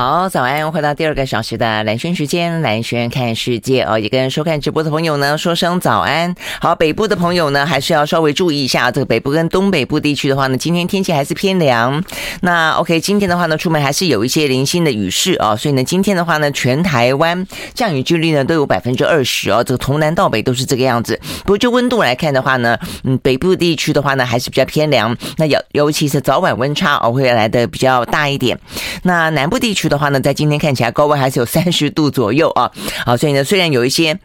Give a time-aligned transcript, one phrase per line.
[0.00, 0.70] 好，早安！
[0.70, 6.32] 回到第二个小时的蓝轩时间，蓝轩看世界哦，也跟收看直播的朋友呢说声早安。
[6.60, 12.00] 好，北部的朋友呢，还是要稍微注意一下，这个北部跟东北部地区的话呢，今天天气还是偏凉。
[12.42, 17.44] 那 OK，今天的话呢，出门还是有一些零星的雨势啊，所以呢，今天的话呢，全台湾
[17.74, 21.18] 降雨几率呢都有百分之二十哦，这个从南到北都是这个样子。
[21.42, 25.16] 不过就温度来看的话呢，嗯，北部地区的话呢，还是比较偏凉。
[25.38, 28.56] 那尤尤其是早晚温差哦，会来的比较大一点。
[29.02, 29.87] 那南部地区。
[29.88, 32.70] 的话呢，在今天看起来高温还是有 三十度左右啊，
[33.06, 34.18] 好，所以呢，虽然有一些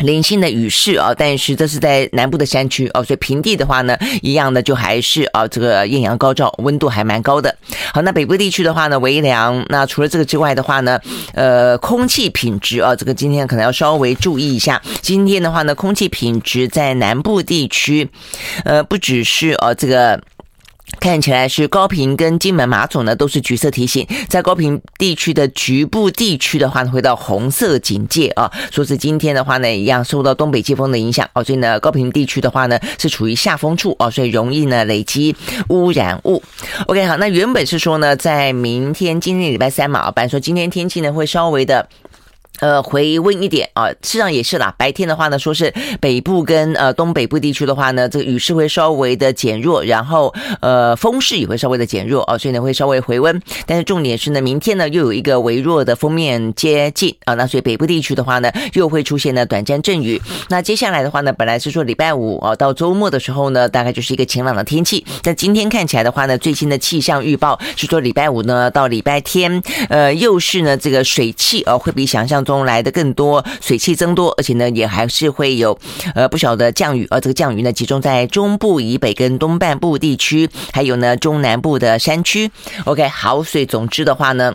[0.00, 7.56] 零星的雨势啊，但是这是在南部的山区哦，所以平地的话呢，一样的就还是啊，这个艳阳高照，温度还蛮高的。
[7.94, 9.64] 好，那北部地区的话呢，微凉。
[9.70, 11.00] 那除了这个之外的话呢，
[11.32, 14.80] 呃，空气品质啊，这个今天可能要稍微注意一下。
[15.00, 18.08] 今天的话呢，空气品质在南部地区，
[18.64, 20.20] 呃，不只是啊这个。
[21.00, 28.50] 看起来是高屏跟金门马祖呢都是橘色提醒，在高屏地区的局部地区的话呢，回到红色警戒啊。
[28.72, 35.36] 说是今天的话呢，一样受到东北季风的影响哦，所以呢，高屏地区的话呢是处于下风处哦，所以容易呢累积
[35.68, 36.42] 污染物。
[36.86, 41.88] OK，好，那原本是说呢，在明天今天礼拜三嘛，啊，本来说今天天气呢会稍微的。
[42.60, 44.74] 呃，回温一点啊，事实上也是啦。
[44.76, 53.40] 白天的话呢，说是北部跟呃东北部地区的话呢，这个雨势会稍微的减弱，然后呃风势也会稍微的减弱啊，所以呢会稍微回温。
[53.66, 60.20] 但是重点是呢，明天呢又有一个微弱的锋面接近啊，那所以北部地区的话呢又会出现呢短暂阵雨。
[60.48, 65.04] 那接下来的话呢，本来是说礼拜五啊到周末的时候呢，大概就是一个晴朗的天气。
[65.22, 75.78] 但今天看起来的话呢，最新的气象预报是说礼拜五呢到礼拜天，呃又是呢这个水汽啊会比想象中来的更多，水汽增多，而且呢也还是会有
[76.14, 82.50] 呃不少的降雨，而这个降雨呢集中在中部以北跟东半部地区，还有呢中南部的山区。
[82.86, 84.54] OK，好，所以总之的话呢。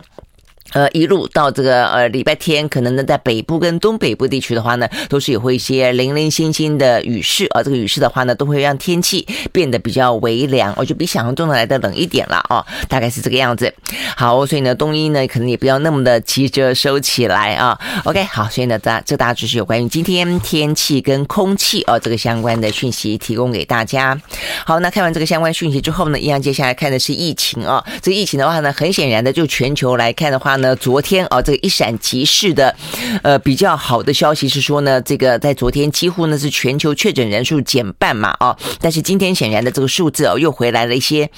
[0.74, 7.62] 呃，一路到这个呃礼拜天，可能呢在北部跟东北部地区的话呢，都是有会一些零零星星的雨势啊。
[7.62, 13.72] 这个雨势的话呢，都会让天气变得比较微凉，哦，就比想象中的来的冷一点了哦，大概是这个样子。
[14.16, 17.78] 好，所以呢，冬衣呢可能也不要那么的急着收起来啊。
[18.02, 24.20] OK，好，所以呢，大这大致是有关于今天天气跟空气哦这个相关的讯息提供给大家。
[24.66, 27.84] 好，那看完这个相关讯息之后呢，一样接下来看的是疫情啊。
[28.02, 30.63] 这个疫情的话呢，很显然的就全球来看的话呢。
[30.64, 32.74] 呃昨天啊，这个一闪即逝的，
[33.22, 41.30] 呃，比较好的消息是说呢，这个在昨天几乎呢是全球确诊人数减半嘛，啊，但是今天显然的这个数字哦又回来了一些。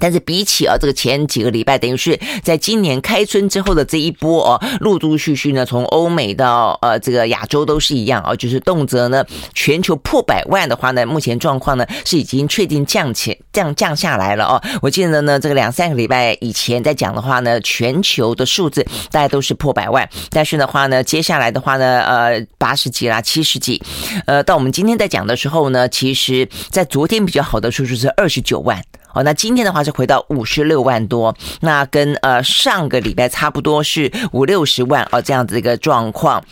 [0.00, 14.60] 但是比起啊，这个前几个礼拜，等于是在今年开春之后的这一波哦，陆陆续续呢，从欧美到呃这个亚洲都是一样啊，就是动辄呢全球破百万的话呢，目前状况呢是已经确定降起降降下来了哦。
[14.82, 23.80] 我记得呢，这个两三个礼拜以前在讲的话呢，全球的数字大概都是破百万，但是的话呢，接下来的话呢，呃八十几啦，七十几，
[24.26, 28.82] 呃到我们今天在讲的时候呢，其实在昨天比较好的数字是二十九万。
[29.14, 36.42] 哦，那今天的话是回到五十六万多，那跟呃上个礼拜差不多是五六十万哦，这样子一个状况。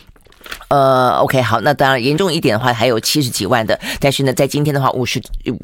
[0.67, 5.21] 呃，OK，好，那当然严重一点的话还有七十几万的，但是呢，在今天的话五十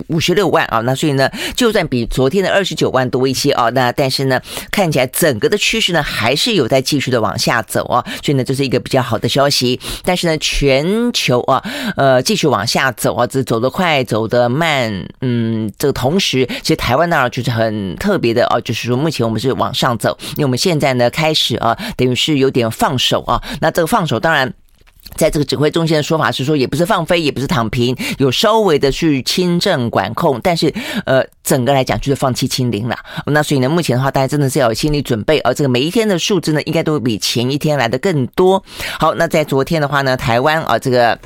[0.07, 4.39] 五十六万啊，那所以呢，就算比昨天的二十九万多一些啊，那但是呢，
[4.71, 9.79] 看起来整个的趋势呢还是有在继续的往下走啊，所以呢，这是一个比较好的消息。
[10.03, 11.63] 但是呢，全球啊，
[11.95, 24.53] 呃，继续往下走啊，这走得快，走得慢，嗯，这个同时，其实台湾那儿就是很特别的啊，就是说目前我们是往上走，因为我们现在呢开始啊，等于是有点放手啊，那这个放手当然。
[25.15, 30.73] 在这个指挥中心的说法是说，也不是放飞，也不是躺平，有稍微的去轻症管控，但是
[31.05, 32.97] 呃，整个来讲就是放弃清零了。
[33.25, 38.63] 那所以呢，目前的话，大家真的是要有心理准备，而这个每一天的数字呢，应该都比前一天来的更多。
[38.99, 41.17] 好，那在昨天的话呢，台湾啊，这个。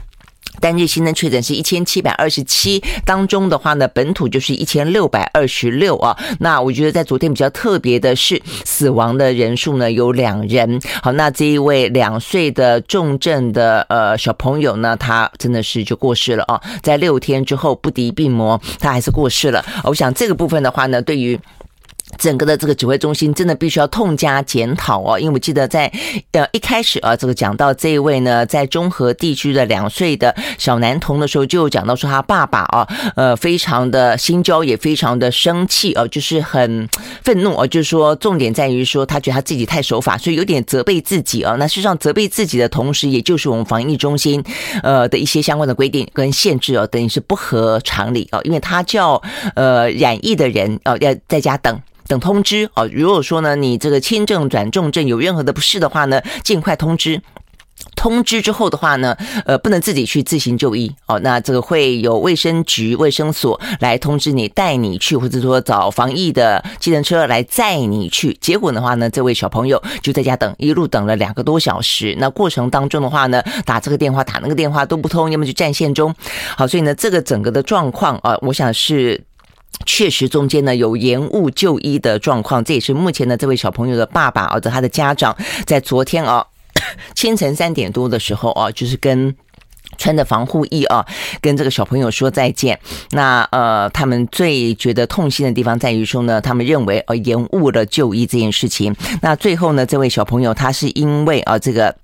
[0.60, 6.18] 单日新增确诊是一千七百二十七，当中的话呢，本土就是一千六百二十六啊。
[6.40, 10.80] 那我觉得在昨天比较特别的是，死亡的人数呢有两人。
[11.02, 19.66] 好，那这一位两岁的重症的呃小朋友呢，他真的是就过世了啊，在六天之后不敌病魔，他还是过世了。
[19.84, 21.40] 我想这个部分的话呢，对于。
[22.18, 25.92] 整个的这个指挥中心真的必须要痛加检讨哦，因为我记得在
[26.32, 36.88] 呃一开始啊，这个讲到这一位呢，在中和地区的两岁的小男童的时候，就讲到说他爸爸啊，呃，非常的心焦，也非常的生气哦，就是很
[37.24, 41.56] 愤怒哦，就是说重点在于说他觉得他自己太守法，所以有点责备自己啊。
[41.58, 44.44] 那事实上责备自己的同时，也就是我们防疫中心
[44.82, 49.22] 呃的一些相关的规定跟限制哦，等于是不合常理哦，因为他叫
[49.56, 51.80] 呃染疫的人哦要在家等。
[52.14, 52.88] 等通知哦。
[52.94, 57.20] 如果说呢，你这个轻症转重症有任何的不适的话呢，尽快通知。
[57.96, 61.20] 通知之后的话呢，呃，不能自己去自行就医哦。
[61.20, 68.38] 那这个会有卫生局、卫生所来通知你，带你去，或者说找防疫的计程车来载你去。
[68.40, 72.16] 结果的话呢，这位小朋友就在家等，一路等了两个多小时。
[72.20, 76.14] 那过程当中的话呢，打这个电话、打那个电话都不通，要么就占线中。
[76.56, 79.20] 好，所以呢，这个整个的状况啊，我想是
[79.86, 82.64] 确实中间呢有延误就医的状况。
[82.64, 85.36] 这也是目前呢这位小朋友的爸爸，或者他的家长
[85.66, 86.46] 在昨天啊。
[87.16, 89.34] 清晨三点多的时候啊，就是跟
[89.98, 91.06] 穿着防护衣啊，
[91.40, 92.80] 跟这个小朋友说再见。
[93.12, 98.96] 那呃，他们最觉得痛心的地方在于说呢，他们认为呃延误了就医这件事情。
[99.22, 101.96] 那最后呢，这位小朋友他是因为啊这个。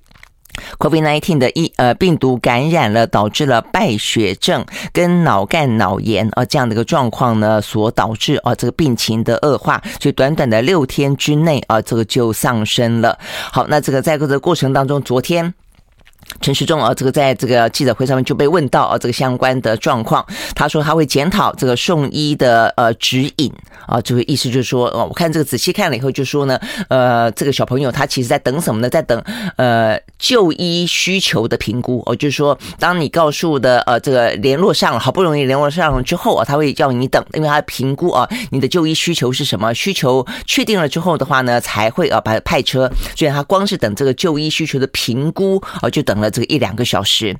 [0.77, 13.17] COVID nineteen 的一呃病毒感染了，导致了败血症跟脑干脑炎啊这样的一个状况呢，所导致啊这个病情的恶化，所以短短的六天之内啊，这个就丧生了。
[13.51, 15.53] 好，那这个在这个过程当中，昨天。
[16.41, 23.51] 陈时中啊，这个在这个记者会上面就被问到啊，这个相关的状况，他说他会检讨这个送医的呃指引
[23.85, 28.89] 啊，这个意思就是说，我看这个仔细看了以后，就说呢，呃，这个小朋友他其实在等什么呢？
[28.89, 29.21] 在等
[29.57, 46.18] 呃就医需求的评估哦，就是说，当你告诉的呃这个联络上了，好不容易联络上了之后啊，他会叫你等，因为他评估啊你的就医需求是什么，需求确定了之后的话呢，才会啊把派车，所以他光是等这个就医需求的评估啊，就等。
[46.19, 47.35] 了这个一两个小时，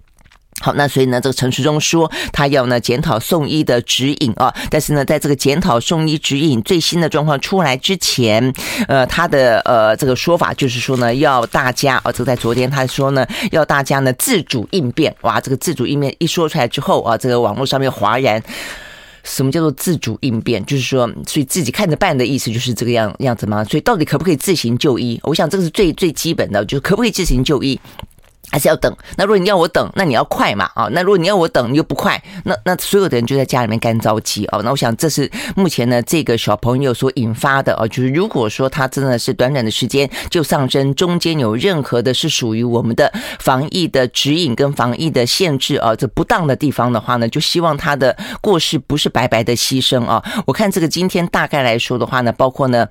[0.62, 8.54] 好，那所以呢，这个陈时中说他要呢检讨送医的指引啊，但是呢，在这个检讨送医指引最新的状况出来之前，
[8.88, 18.44] 呃，他的呃这个说法就是说呢，要大家啊，这个在昨天他说呢，要大家呢自主应变，哇，这个自主应变一说出来之后啊，这个网络上面哗然，
[19.24, 20.66] 什么叫做自主应变？
[20.66, 23.64] 就是说，所以自己看着办的意思就是这个样样子吗？
[23.64, 25.18] 所以到底可不可以自行就医？
[25.24, 27.80] 我想这个是最最基本的，就是可不可以自行就医？
[28.52, 28.96] 还是要等。
[29.16, 30.88] 那如果你要我等，那你要快嘛啊？
[30.92, 34.62] 那如果你要我等，你又不快，那那所有的人就在家里面干着急哦。
[34.64, 50.24] 那我想这是目前呢这个小朋友所引发的哦，就是如果说他真的是短短的时间就丧生，中间有任何的是属于我们的防疫的指引跟防疫的限制啊，这不当的地方的话呢，就希望他的过世不是白白的牺牲啊。
[50.48, 52.88] 我看这个今天大概来说的话呢，包括呢。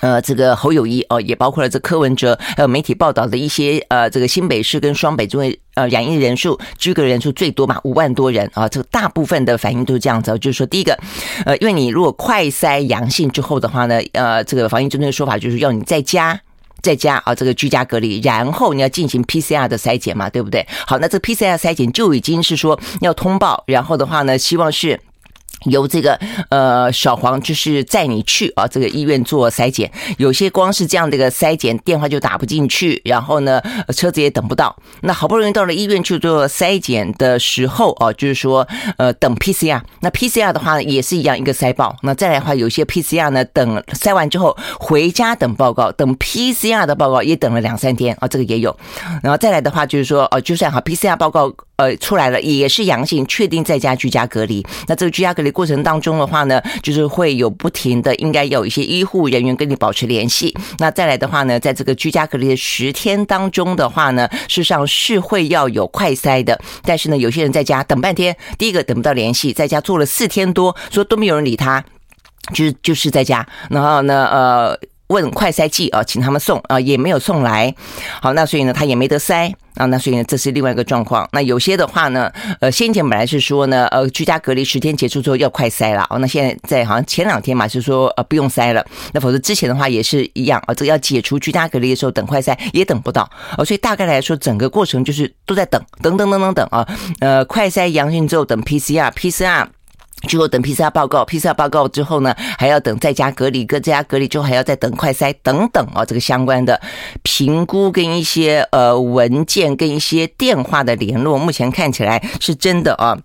[0.00, 10.98] 呃，这个侯友谊哦，也包括了这柯文哲，还有媒体报道的一些呃，这个新北市跟双北这位呃染疫人数居隔人数最多嘛，五万多人啊，这个大部分的反应都是这样子，就是说第一个，
[11.44, 16.40] 呃，因为你如果快筛阳性之后的话呢，呃，这个防疫针对的说法就是要你在家
[16.80, 20.66] 在家啊，这个居家隔离，然后你要进行 PCR 的筛检嘛，对不对？
[20.86, 24.98] 好，那这 PCR 筛检就已经是说要通报，然后的话呢，希望是。
[25.66, 26.18] 由这个
[26.48, 33.60] 呃小黄就是载你去啊，这个医院做筛检，有些光是这样的一个筛检电话就打不进去，然后呢
[33.94, 34.74] 车子也等不到。
[35.02, 38.66] 那好不容易到了医院去做筛检的时候啊，就是说
[38.96, 41.96] 呃等 PCR，那 PCR 的话呢也是一样一个筛报。
[42.02, 48.76] 那再来的话，有些 PCR 呢等筛完之后回家等报告，等 PCR 的报告也等了两三天啊，这个也有。
[49.22, 51.52] 然后再来的话就是说哦，就算好 PCR 报告。
[51.80, 54.62] 呃，出来了也是阳性，确定在家居家隔离。
[54.86, 60.54] 那这个居家隔离过程当中的话呢，就是会有不停的，应该有一些医护人员跟你保持联系。
[60.78, 66.60] 那再来的话呢，在这个居家隔离的十天当中的话呢，事实上是会要有快筛的。
[66.82, 71.82] 但是呢，有些人在家等半天，第一个等不到联系，在家做了四天多，说都没有人理他，
[72.52, 73.46] 就是就是在家。
[73.70, 74.78] 然后呢，呃。
[75.10, 77.74] 问快筛剂啊，请他们送啊，也没有送来。
[78.22, 79.84] 好，那所以呢，他也没得筛啊。
[79.86, 81.28] 那所以呢，这是另外一个状况。
[81.32, 86.06] 那有些的话呢，呃，先前本来是说呢，呃，居家隔离十天结束之后要快筛了。
[86.10, 88.86] 哦，那现在在好像前两天嘛，是说呃不用筛了。
[89.12, 93.28] 那否则之前的话也是一样啊，这个要解除居家隔离的时候等快筛也等不到。
[93.58, 96.86] 哦，所以大概来说，整个过程就是都在等，等等等等等啊。
[97.18, 99.66] 呃，快筛阳性之后等 PCR，PCR。
[100.28, 106.80] 最后等 PCR 报告，PCR 报告之后呢，还要等在家隔离，跟在家隔离之后还要再等快筛等等啊，这个相关的
[107.22, 113.18] 评估跟一些呃文件跟一些电话的联络，目前看起来是真的啊。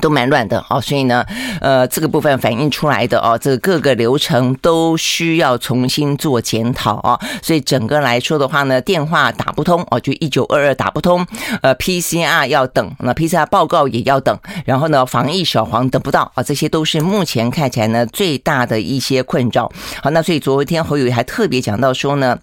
[0.00, 1.24] 都蛮乱的哦，所以呢，
[1.60, 7.20] 呃，这个部分反映出来的哦，这个各个流程都需要重新做检讨啊。
[7.42, 11.24] 所以整个来说的话呢，电话打不通哦，就一九二二打不通，
[11.62, 19.70] 呃，PCR 要等，那 PCR 报告也要等，然后呢，防疫小黄等不到啊，这些都是目前看起来呢最大的一些困扰。
[20.02, 22.38] 好，那所以昨天侯友还特别讲到说呢。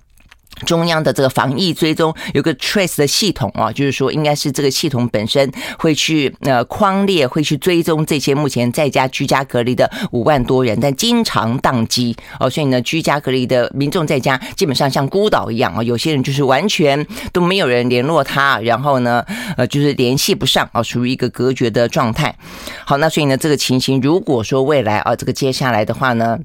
[0.65, 19.23] 中央的这个防疫追踪有个 Trace 的系统啊，就是说应该是这个系统本身会去呃框列，会去追踪这些目前在家居家隔离的五万多人，但经常宕机哦，所以呢，居家隔离的民众在家基本上像孤岛一样啊，有些人就是完全都没有人联络他，然后呢，
[19.57, 22.35] 呃，就是联系不上啊，属于一个隔绝的状态。
[22.85, 26.39] 好，那所以呢，这个情形如果说未来啊，这个接下来的话呢。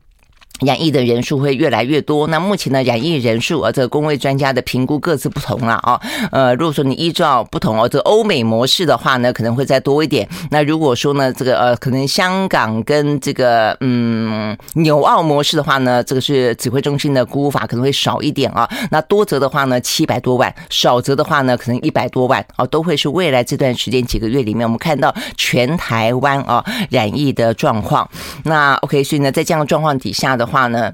[0.65, 2.27] 染疫的人数会越来越多。
[2.29, 6.01] 那目前的染疫人数啊，这个公卫专家的评估各自不同了啊。
[6.31, 10.29] 呃，如果说你依照不同哦，这个欧美模式的话呢，可能会再多一点。
[10.51, 18.69] 那如果说呢，这个呃，可能香港跟这个嗯纽澳模式的话呢，这个是指挥中心的估法可能会少一点啊。
[18.91, 28.09] 那多则的话呢，七百多万；少则的话呢，可能一百多万啊，都会是未来这段时间几个月里面我们看到全台湾啊染疫的状况。
[28.45, 30.93] 那 OK，所以呢，在这样的状况底下的话话呢，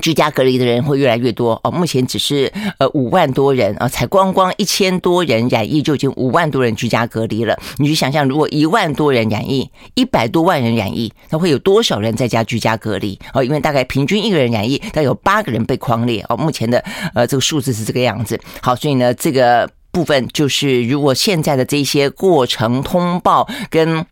[0.00, 1.70] 居家隔离的人会越来越多哦。
[1.70, 7.58] 目前只是呃五万多人啊，才光光一千多人染疫，就已经五万多人居家隔离了。
[7.78, 13.42] 你去想象，如果一万多人染疫，一百多万人染疫，那会有多少人在家居家隔离哦？
[13.42, 16.36] 因为大概平均一个人染疫，大概有八个人被框列哦。
[16.36, 16.84] 目前的
[17.14, 18.38] 呃这个数字是这个样子。
[18.60, 24.06] 好，所以呢，这个部分就是如果现在的这些过程通报跟。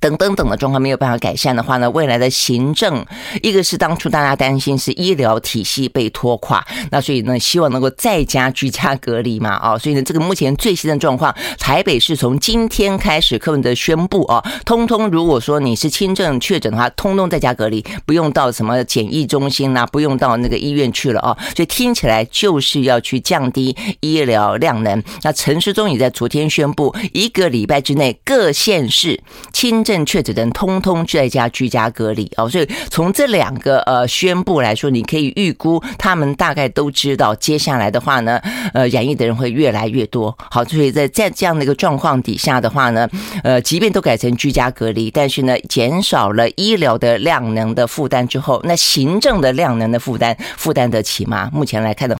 [0.00, 3.04] 等等等的状况没有办法改善的话呢，未来的行政，
[3.42, 25.02] 一个是当初大家担心是医疗体系被拖垮，那所以呢，希望能够在家居家隔离嘛，啊， 所以呢，这个目前最新的状况，台北市从今天开始，柯文哲宣布啊，通通如果说你是轻症确诊的话，通通在家隔离，不用到什么检疫中心呐，不用到那个医院去了啊，所以听起来就是要去降低医疗量能。
[25.22, 29.22] 那陈时中也在昨天宣布，一个礼拜之内各县市
[29.52, 30.04] 轻症。
[30.04, 38.38] 确诊的人通通在家居家隔离哦，所以从这两个呃宣布来说，你可以预估他们大概都知道接下来的话呢，
[38.74, 40.36] 呃，染疫的人会越来越多。
[40.50, 43.08] 好，所以在在这样的一个状况底下的话呢，
[43.42, 51.50] 呃，即便都改成居家隔离，但是呢，减少了医疗的量能的负担之后，那行政的量能的负担负担得起吗？
[51.52, 52.16] 目前来看的。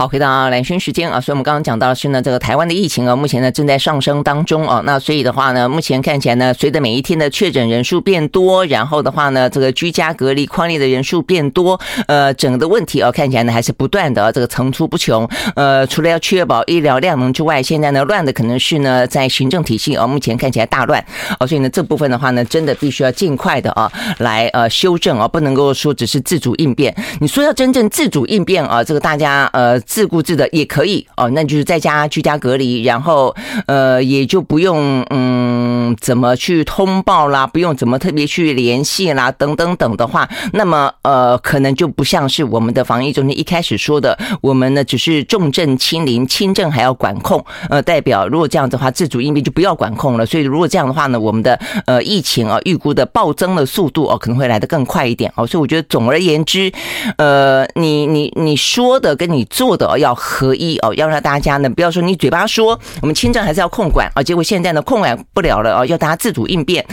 [0.00, 15.28] 好，回到蓝轩时间啊，所以我们刚刚讲到的是呢，这个台湾的疫情啊，目前呢正在上升当中啊，那所以的话呢，目前看起来呢，随着每一天的确诊人数变多，然后的话呢，这个居家隔离匡列的人数变多，呃，整个的问题啊，看起来呢还是不断的这个层出不穷。
[15.54, 21.04] 呃，除了要确保医疗量能之外，现在呢乱的可能是呢在行政体系啊，目前看起来大乱
[21.38, 26.96] 啊，所以呢这部分的话呢，真的必须要尽快的啊来呃修正啊，不能够说只是自主应变。
[27.20, 29.78] 你说要真正自主应变啊，这个大家呃。
[29.90, 33.34] 自顾自的也可以哦，那就是在家居家隔离，然后
[33.66, 50.24] 呃也就不用嗯怎么去通报啦，不用怎么特别去联系啦，等等等的话，那么呃可能就不像是我们的防疫中心一开始说的，我们呢只是重症清零，轻症还要管控，呃代表如果这样子的话，自主应变就不要管控了。
[50.24, 55.44] 所以如果这样的话呢，我们的呃疫情啊预估的暴增的速度哦可能会来得更快一点哦。
[55.44, 56.72] 所以我觉得总而言之，
[57.16, 59.98] 呃你你你说的跟你做的。
[59.98, 66.84] 要合一哦，要让大家呢，不要说你嘴巴说我们轻症还是要控管啊，结果现在呢控管不了了哦，要大家自主应变。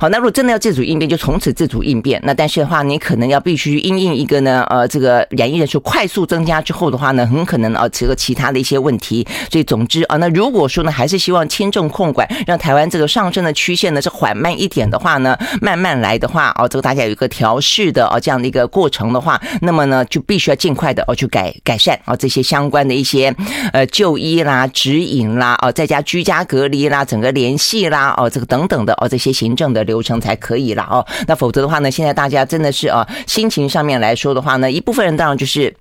[0.00, 2.20] 好，那如果真的要自主应变，就从此自主应变。
[2.24, 9.26] 那但是的话，你可能要必须因应一个呢，呃，这个染疫人数快速增加之后的话呢，很可能啊，这个其他的一些问题。
[9.50, 23.34] 所以总之啊，那如果说呢，还是希望轻症控管，让台湾这个上升的曲线呢是缓慢一点的话呢，慢慢来的话哦，这个大家有一个调试的哦这样的一个过程的话，那么呢就必须要尽快的哦去改改善啊这一些相关的一些
[23.72, 30.82] 呃就医啦、指引啦、哦，在家居家隔离啦、整个联系啦、哦，这个等等的哦，这些行政的流程才可以了。
[30.82, 31.06] 哦。
[31.26, 35.74] 那否则的话呢，现在大家真的是哦，心情上面来说的话呢，一部分人当然就是。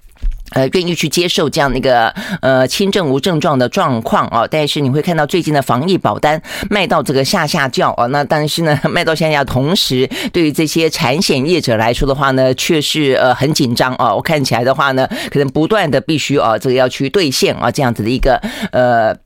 [0.51, 2.09] 呃，愿意去接受这样的一个
[2.41, 14.13] 呃轻症无症状的状况啊，但是你会看到最近的防疫保单卖到这个下下叫啊，那但是呢 卖到下下，同时对于这些产险业者来说的话呢，却是呃很紧张啊。
[14.13, 18.39] 我看起来的话呢，可能不断的必须啊这个要去兑现啊这样子的一个
[18.71, 19.24] 呃。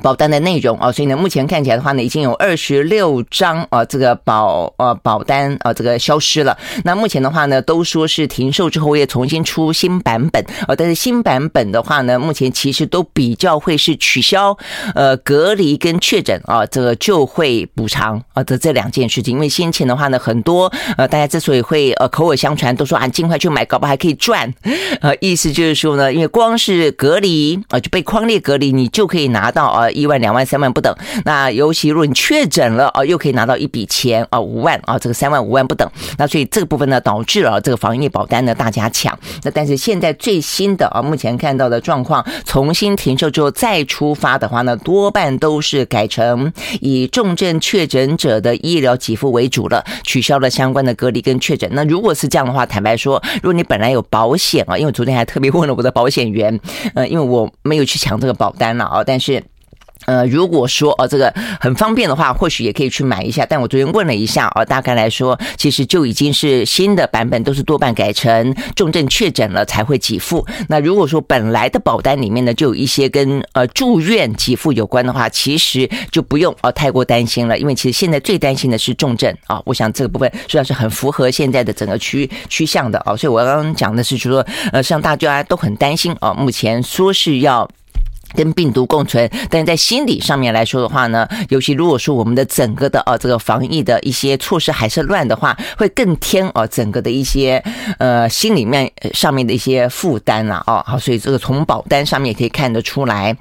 [0.00, 6.56] 保单的内容啊，所以呢，目前看起来的话呢，已经有二十六张啊，这个保呃保单啊，这个消失了。
[6.84, 14.56] 那目前的话呢，都说是停售之后我也重新出新版本啊，但是新版本的话呢，目前其实都比较会是取消
[14.94, 19.34] 呃隔离跟确诊啊，这个就会补偿啊的这两件事情。
[19.34, 24.52] 因为先前的话呢，很多呃大家之所以会呃口耳相传，都说啊尽快去买，搞不好还可以赚。
[25.02, 29.81] 呃，意思就是说呢，因为光是隔离啊就被框列隔离，你就可以拿到啊。
[29.82, 30.94] 啊，一万、两万、三万不等。
[31.24, 35.88] 那尤其如果你确诊了啊，又可以拿到一笔钱啊，五万啊，这个三万、五万不等。
[36.18, 39.18] 那所以这个部分呢，导致了这个防疫保单呢大家抢。
[39.42, 51.68] 那但是现在最新的啊，目前看到的状况，重新停售之后再出发的话呢，多半都是改成以重症确诊者的医疗给付为主了，取消了相关的隔离跟确诊。
[51.72, 56.60] 那如果是这样的话，坦白说，如果你本来有保险啊，因为昨天还特别问了我的保险员，
[56.94, 59.42] 呃，因为我没有去抢这个保单了啊，但是。
[60.06, 63.46] 呃，如果说哦，这个很方便的话，或许也可以去买一下。
[63.48, 70.46] 但我昨天问了一下哦，大概来说，其实就已经是新的版本，都是多半改成重症确诊了才会给付。
[70.68, 79.60] 那如果说本来的保单里面呢，就有一些跟呃住院给付有关的话，其实就不用哦太过担心了，因为其实现在最担心的是重症啊。
[79.64, 83.16] 我想这个部分虽然是很符合现在的整个趋趋向的啊。
[83.16, 87.68] 所以我刚刚讲的是说，呃，像大家都很担心啊，目前说是要。
[88.34, 97.62] 跟病毒共存，但是在心理上面来说的话呢，尤其如果说我们的整个的呃这个防疫的一些措施还是乱的话，会更添哦整个的一些
[97.98, 100.82] 呃心里面上面的一些负担了哦。
[100.86, 103.36] 好，所以这个从保单上面也可以看得出来。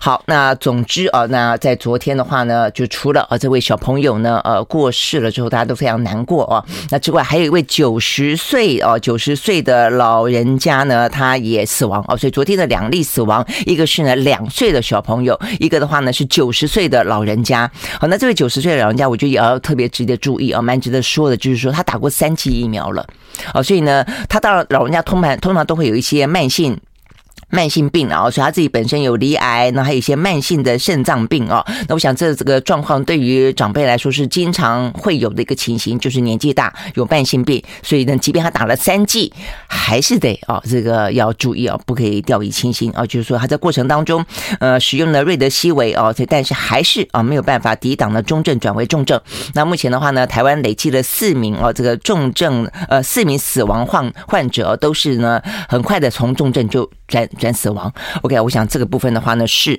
[0.00, 6.64] 好，那总之啊，那在昨天的话呢，就除了呃这位小朋友呢呃过世了之后，大家都非常难过哦。
[6.90, 12.16] 那之外还有一位九十岁哦九十岁的老人家呢，他也死亡哦。
[12.16, 14.14] 所以昨天的两例死亡，一个是呢。
[14.30, 17.68] 两岁的小朋友，一个的话呢是九十岁的老人家。
[17.98, 23.04] 好，那这位九十岁的老人家，我觉得也要特别值得注意啊，蛮值得说的，就是说他打过三期疫苗了。
[23.52, 26.78] 啊，所以呢，他到了老人家通常通常都会有一些慢性。
[27.50, 31.64] 慢性病啊，所以他自己本身有罹癌，那还有一些慢性的肾脏病啊。
[31.88, 39.32] 那我想这这个状况对于长辈来说是经常会有的一个情形，就是年纪大有慢性病，所以呢，即便他打了三剂，
[39.68, 43.04] 还是得啊，这个要注意啊，不可以掉以轻心啊。
[43.04, 44.24] 就是说他在过程当中，
[44.60, 49.20] 呃，使用了瑞德西韦啊，但是还是啊没有办法抵挡了中症转为重症。
[49.54, 57.28] 那目前的话呢，台湾累计了四名啊，这个重症呃四名死亡患患者都是呢很快的从重症就转。
[57.38, 59.78] 转死亡，OK，我想这个部分的话呢是。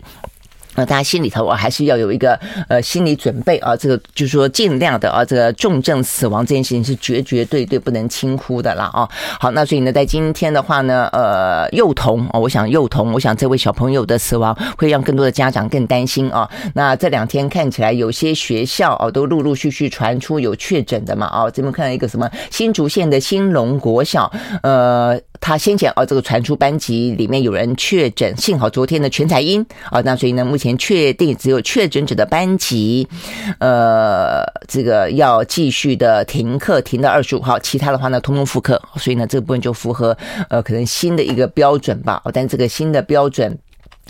[0.73, 3.75] 那大家心里头啊，还是要有一个呃心理准备啊。
[3.75, 9.05] 这个就是说，尽量的啊，这个重症死亡这件事情是绝绝对对不能轻忽的了啊。
[9.37, 16.49] 好，那所以呢，在今天的话呢，呃，幼童啊，我想幼童，我想这位小朋友的死亡会让更多的家长更担心啊。
[16.73, 21.51] 那这两天看起来有些学校啊，都陆陆续续传出有确诊的嘛啊。
[21.51, 24.31] 这边看到一个什么新竹县的兴隆国小，
[24.63, 30.71] 呃，他先前哦，这个传出班级里面有人确诊，幸好昨天的全采阴啊，那所以呢，目前。
[30.77, 33.07] 确定只有确诊者的班级，
[33.59, 40.17] 呃，这个要继续的停课，停到二十五号，其他的话呢，通通复课，所以呢，这个部分就符合
[40.49, 42.21] 呃，可能新的一个标准吧。
[42.23, 43.57] 哦但这个新的标准。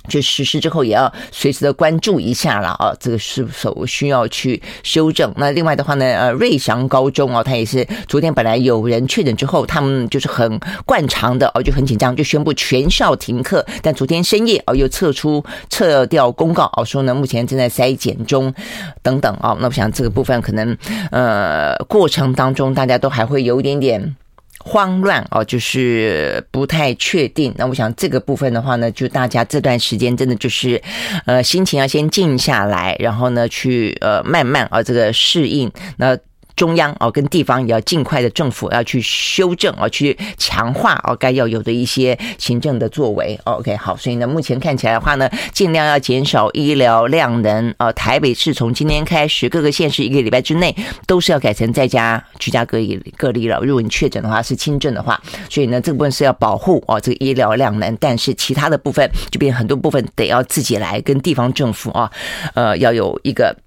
[0.07, 5.31] 就实施之后也要随时的关注一下了啊，这个是否需要去修正？
[5.37, 13.65] 那另外的话呢，呃，瑞祥高中啊，他也是昨天本来有人确诊之后，他们就是很惯常的哦，就很紧张，就宣布全校停课。
[13.81, 18.53] 但昨天深夜哦，又撤出撤掉公告哦，说呢目前正在筛检中
[19.01, 19.55] 等等啊。
[19.59, 20.77] 那我想这个部分可能
[21.11, 24.15] 呃过程当中大家都还会有一点点。
[24.63, 27.53] 慌乱哦，就是不太确定。
[27.57, 30.81] 那我想这个部分的话呢，就大家这段时间真的就是，
[31.25, 36.17] 呃，心情要先静下来，然后呢，去呃慢慢啊这个适应那。
[36.61, 43.35] 中央哦，跟地方也要尽快的政府要去修正哦，去强化哦该要有的一些行政的作为。
[43.45, 47.91] OK，好，所以呢，目前看起来的话呢，尽量要减少医疗量能啊。
[47.93, 50.75] 台北市从今天开始，各个县市一个礼拜之内
[51.07, 53.59] 都是要改成在家居家隔离隔离了。
[53.63, 55.19] 如果你确诊的话是轻症的话，
[55.49, 62.11] 所以呢，这部分是要保护哦这个医疗量能，但是其他的部分就变很多部分得要自己来跟地方政府啊，
[62.53, 63.57] 呃，要有一个。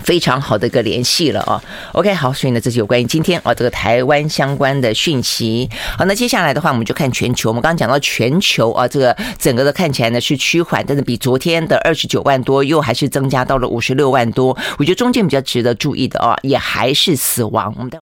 [0.00, 5.68] 非常好的一个联系了啊，OK，好，所以呢，这是有关于今天啊这个台湾相关的讯息。
[5.98, 7.50] 好，那接下来的话，我们就看全球。
[7.50, 14.56] 我们刚刚讲到全球啊，这个整个的看起来呢是趋缓，但是比昨天的二十九万多又还是增加到了五十六万多。
[14.78, 17.72] 我觉得中间比较值得注意的啊，也还是死亡。
[17.76, 18.00] 我们的。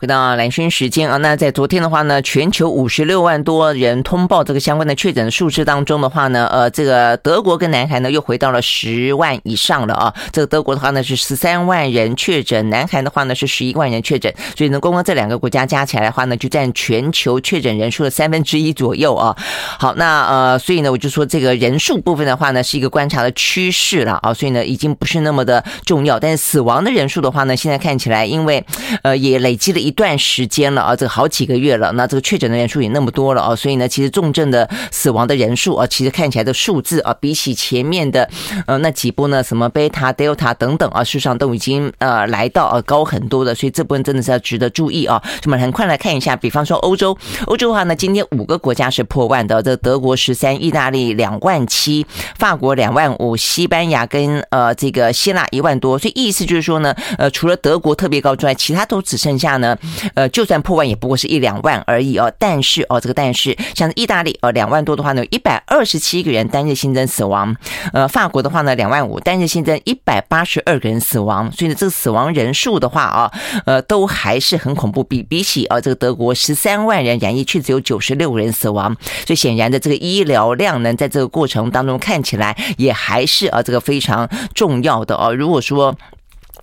[0.00, 10.14] 回到蓝轩时间啊，那在昨天的话呢，全球五十六万多人通报这个相关的确诊数字当中的话呢，呃，这个德国跟南韩呢又回到了十万以上了啊。
[10.32, 19.36] 这个德国的话呢是十三万人确诊，南韩的话呢是十一万人确诊，所以呢，光光这两个国家加起来的话呢，就占全球确诊人数的三分之一左右啊。
[19.78, 26.18] 好，那呃，所以呢，我就说这个人数部分的话呢，是一个观察的趋势了啊，所以呢，已经不是那么的重要。
[26.18, 28.64] 但是死亡的人数的话呢，现在看起来，因为
[29.02, 29.89] 呃也累积了一。
[29.90, 38.30] 一段时间了啊，这好几个月了，那这个确诊的人数也那么多了啊，所以呢，其实重症的死亡的人数啊，其实看起来的数字啊，比起前面的
[38.66, 45.20] 呃那几波呢，什么贝塔、德尔塔等等啊，事实上都已经呃来到呃高很多的，所以这部分真的是要值得注意啊。
[45.44, 52.06] 我们很快来看一下，比方说欧洲，欧洲的话呢，今天五个国家是破万的，这德国十三，意大利两万七，
[52.38, 59.76] 法国两万五，西班牙跟呃这个希腊一万多，所以意思就是说呢，呃除了德国特别高之外，其他都只剩下呢，
[60.14, 62.32] 呃就算破万也不过是一两万而已哦。
[62.38, 67.54] 但是哦这个但是像意大利呃两万多的话呢，一百二十七个人单日新增死亡，
[67.92, 73.32] 呃法国的话呢两万五单日新增一百八十二个人死亡，所以呢这个死亡人数的话啊，
[73.66, 78.94] 呃都还是很恐怖，比比起啊这个德国十三万人染疫却只有九十六人死亡，
[79.26, 85.34] 所以显然的这个医疗量呢在这个过程当中看起来也还是啊这个非常重要的哦。
[85.34, 85.96] 如果说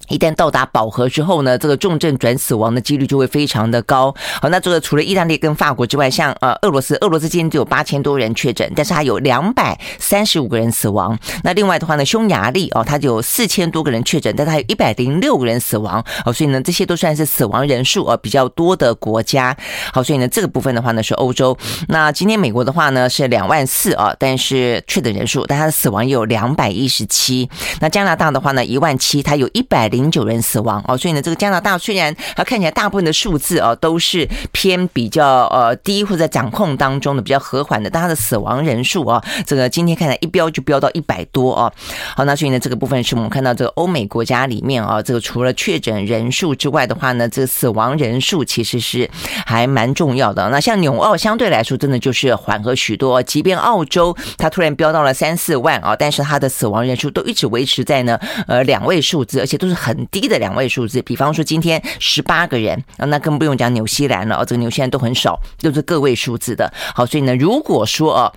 [0.09, 4.13] 一旦到达饱和之后呢，这个重症转死亡的几率就会非常的高。
[4.41, 11.17] 好，那这个除了意大利跟法国之外，像呃俄罗斯，俄罗斯今天就有八千多人确诊，但是它有两百三十五个人死亡。
[11.43, 16.03] 那另外的话呢，匈牙利哦，它就有四千多个人确诊，但它有一百零六个人死亡。
[16.25, 19.55] 哦，所以呢，这些都算是死亡人数呃比较多的国家。
[19.91, 21.57] 好，所以呢，这个部分的话呢是欧洲。
[21.89, 27.49] 那今天美国的话呢是两万四啊，但是确诊人数，但它的死亡有两百一十七。
[27.81, 29.96] 那加拿大的话呢一万七，它有一百零。
[29.97, 41.73] 零九人死亡哦，所以呢，这个加拿大虽然它看起来大部分的数字哦都是偏比较呃低或者在掌控当中的比较和缓的，但它的死亡人数啊，这个今天看来一飙就飙到一百多哦。
[42.15, 49.09] 好，那所以呢，这个部分是我们看到这个欧美国家里面啊，这个除了确诊人数之外的话呢，这个死亡人数其实是
[49.45, 50.47] 还蛮重要的。
[50.49, 60.07] 那像纽澳相对来说真的就是缓和许多，即便澳洲它突然飙到了三四万啊，但是它的死亡人数都一直维持在呢呃两位数字，而且都是很。
[60.09, 66.73] 低的两位数字，比方说今天十八个人啊，那更不用讲纽西兰了，这个纽西兰都很少，都是个位数字的。
[66.95, 68.33] 好，所以呢，如果说啊。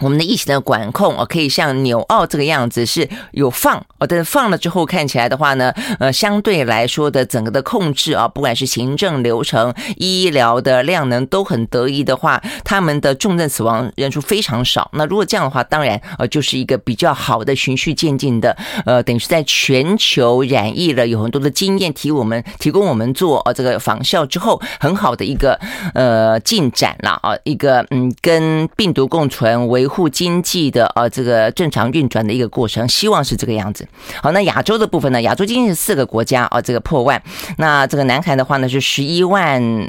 [0.00, 14.90] 我们的疫情的管控哦，可以像纽澳这个样子是有放哦，但是放了之后看起来的话呢，呃，相对来说的整个的控制啊，不管是行政流程、医疗的量能都很得意的话，他们的重症死亡人数非常少。
[14.92, 18.54] 那如果这样的话，当然呃，就是一个比较好的循序渐进的，
[18.84, 25.58] 呃，等于是在全球染疫了有很多的经验提我们提供我们做呃这个仿效之后，很好的一个
[25.94, 29.85] 呃进展了啊，一个嗯跟病毒共存为。
[29.86, 33.86] 维护经济的呃这个正常运转的一个过程，希望是这个样子。
[34.20, 35.22] 好，那亚洲的部分呢？
[35.22, 37.22] 亚洲经济四个国家啊，这个破万。
[37.58, 39.88] 那这个南韩的话呢是十一万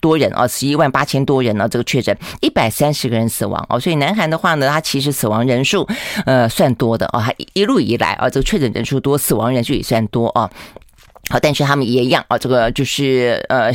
[0.00, 3.78] 多人啊，十一万八千多人呢，这个确诊一百三十个人死亡哦。
[3.78, 5.86] 所以南韩的话呢，它其实死亡人数
[6.26, 10.50] 呃算多的哦，它一路以来啊，这个确诊人数多，死亡人数也算多啊。
[11.30, 13.70] 好，但是他们也一样啊，这个就是呃。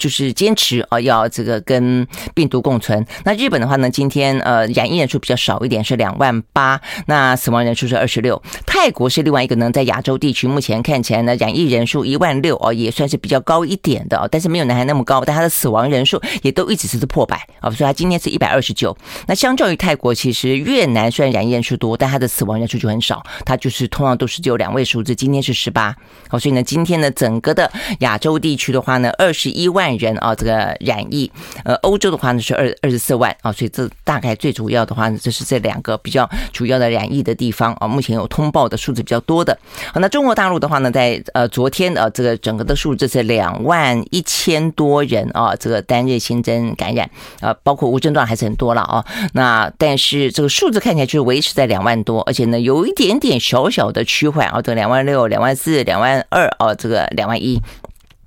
[0.00, 3.06] 就是坚持啊，要这个跟病毒共存。
[3.24, 8.42] 那日本的话呢，今天呃染疫人数比较少一点，是两万八，那死亡人数是二十六。
[8.66, 18.96] 泰国是另外一个呢，在亚洲地区目前看起来呢，染疫人数一万六哦，也算是比较高一点的哦，但是没有南韩那么高，但它的死亡人数也都一直是破百啊，所以它今天是一百二十九。
[19.26, 25.94] 那相较于泰国，其实越南虽然染疫人数多，但它的死亡人数就很少，它就是通常都是只有两位数字，今天是十八。
[26.28, 31.30] 好，所以呢，今天呢，整个的亚洲地区的话呢，二十一万人啊，这个染疫，
[31.64, 39.56] 呃，欧洲的话呢是二二十四万啊，所以这大概最主要的话呢，就是这两个比较主要的染疫的地方啊，目前有通报的数字比较多的。
[39.92, 47.08] 好，那中国大陆的话呢，在呃昨天啊，这个整个的数字是两万一千多人啊，这个单日新增感染
[47.40, 49.04] 啊，包括无症状还是很多了啊。
[49.34, 57.60] 那但是这个数字看起来就是维持在两万多，而且呢有一点点小小的趋缓啊，这两万六、两万四、两万二啊，这个两万一。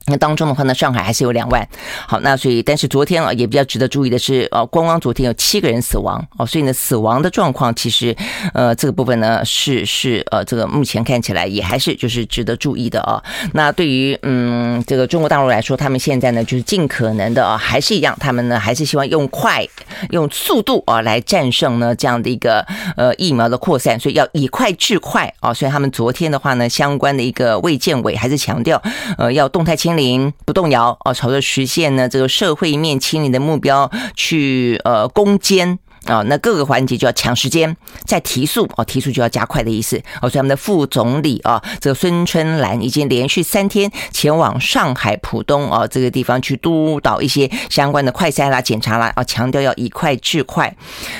[0.07, 1.67] 那当中的话呢，上海还是有两万。
[2.07, 8.15] 好，那所以但是昨天啊，也比较值得注意的是，呃，光光昨天有七个人死亡哦，所以呢，死亡的状况其实，
[8.53, 13.23] 呃，这个部分呢是是呃，这个目前看起来也还是就是值得注意的啊。
[13.53, 19.65] 那对于嗯这个中国大陆来说，他们现在呢就是尽可能的啊，还是一样，他们呢还是希望用快
[20.09, 22.65] 用速度啊来战胜呢这样的一个
[22.97, 25.53] 呃疫苗的扩散，所以要以快制快啊。
[25.53, 28.81] 所以他们昨天的话呢，相关的一个卫健委还是强调，
[29.17, 29.93] 呃，要动态清。
[29.93, 39.97] 零不动摇啊，朝着实现呢这个社会面清零的目标去呃攻坚啊，那各个环节就要抢时间，再提速啊，提速就要加快的意思。
[40.21, 50.75] 哦，所以我们的副总理啊，这个孙春兰已经连续三天前往上海浦东啊这个地方去督导一些相关的快筛啦、检查啦啊，强调要以快制快。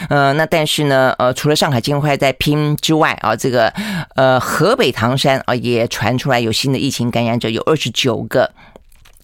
[0.10, 3.69] 呃，那但是呢，呃，除了上海尽快在拼之外啊，这个
[4.15, 8.52] 呃河北唐山啊也传出来有新的疫情感染者，有二十九个。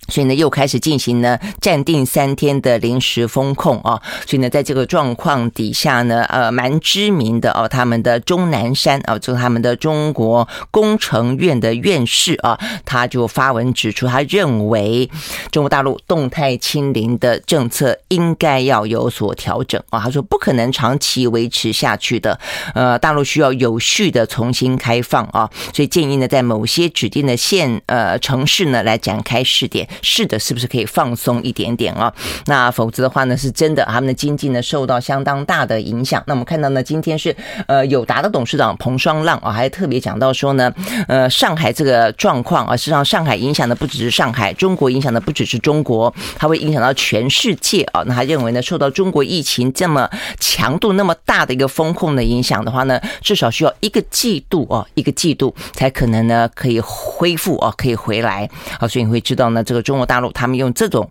[0.09, 4.01] 所以呢，又开始进行呢暂定三天的临时封控啊。
[4.25, 15.09] 所以呢，在这个状况底下呢，呃，蛮知名的哦，他们的钟南山啊，就是他们的中国工程院的院士啊，他就发文指出，他认为
[15.51, 19.99] 中国大陆动态清零的政策应该要有所调整啊。
[19.99, 22.39] 他说不可能长期维持下去的，
[22.73, 25.49] 呃，大陆需要有序的重新开放啊。
[25.73, 29.87] 所以建议呢，在某些指定的县呃城市呢来展开试点。
[30.01, 32.13] 是的，是不是可以放松一点点啊？
[32.45, 36.23] 那否则的话呢，是真的，他们的经济呢受到相当大的影响。
[36.27, 37.35] 那我们看到呢，今天是
[37.67, 40.71] 呃友达的董事长彭双浪啊，还特别讲到说呢，
[41.07, 48.03] 呃，上海这个状况啊，实际上上海影响的不只是上海，中国影响的不只是中国，它会影响到全世界啊。
[48.05, 50.09] 那他认为呢，受到中国疫情这么
[50.39, 58.87] 强度那么大的一个风控的影响的话呢，至少需要一个季度啊，一个季度才可能呢可以恢复啊，可以回来啊。
[58.87, 59.83] 所以你会知道呢，这个。
[59.89, 61.09] 中国大陆他们用这种。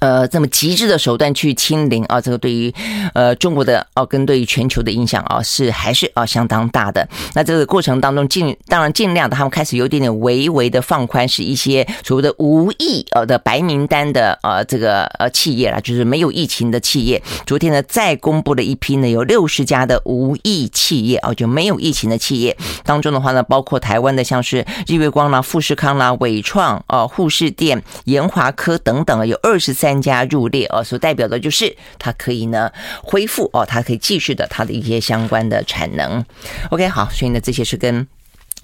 [0.00, 2.72] 呃，这么极致的手段去清零啊，这个对于
[3.14, 7.08] 呃中国的哦、啊，跟对于全球的影响啊，是还是啊相当大的。
[7.34, 17.20] 那这个过程当中，尽当然尽量的，他们开始有点点微微的放宽，是一些所谓的无疫呃的白名单的呃这个呃企业啦，就是没有疫情的企业。
[17.44, 29.87] 昨天呢，再公布了一批呢，有六十家的无疫企业啊，就没有疫情的企业当中的话呢，包括台湾的像是日月光啦、富士康啦、伟创啊、富士电、研华科等等，有二十三。
[29.88, 32.70] 三家入列哦，所代表的就是它可以呢
[33.02, 36.22] 恢复哦，它可以继续的它的一些相关的产能。
[36.70, 38.06] OK，好，所以呢，这些是跟。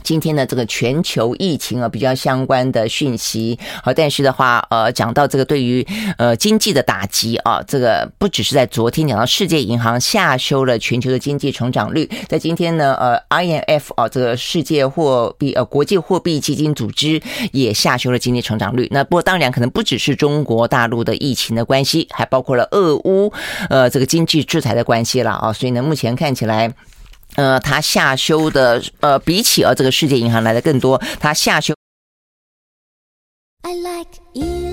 [0.02, 5.87] 今天的这个全球疫情啊，比较相关的讯息啊，但是的话，呃，讲到这个对于
[6.18, 17.20] 呃经济的打击啊，这个不只是在昨天讲到世界银行下修了全球的经济成长率，在今天呢，呃，IMF 啊，这个世界货币呃国际货币基金组织
[17.52, 18.88] 也下修了经济成长率。
[18.90, 23.33] 那不过当然可能不只是中国大陆的疫情的关系，还包括了俄乌
[23.70, 26.72] 呃这个经济制裁的关系了啊，所以呢，目前看起来。
[27.37, 31.75] 呃，它下修的呃，比起呃这个世界银行来的更多，它下修。
[33.62, 34.63] I like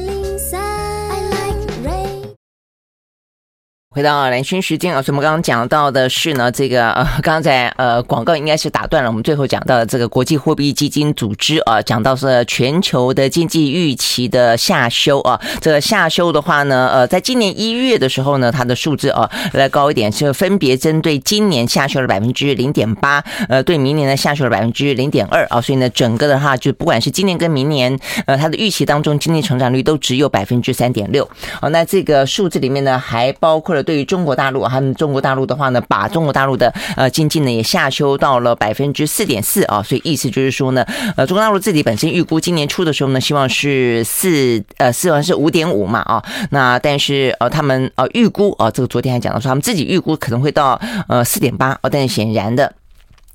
[3.93, 33.80] 回到蓝轩时间啊，所以我们刚刚讲到的是呢，这个呃， 刚才呃广告应该是打断了，我们最后讲到的这个国际货币基金组织啊，讲到是全球的经济预期的下修啊，这个下修的话呢，呃，在今年一月的时候呢，它的数字啊来高一点，是分别针对今年下修了百分之零点八，呃，对明年呢下修了百分之零点二啊，所以呢，整个的话就不管是今年跟明年，呃，它的预期当中经济成长率都只有百分之三点六，好，那这个数字里面呢还包括了。
[33.83, 52.73] 对于中国大陆，他们中国大陆的话呢，把中国大陆的呃经济呢也下修到了百分之四点四啊，所以意思就是说呢，呃，中国大陆自己本身预估今年初的时候呢，希望是四呃四万是五点五嘛啊，那但是呃他们呃预估啊，这个昨天还讲到说他们自己预估可能会到呃四点八，但是显然的。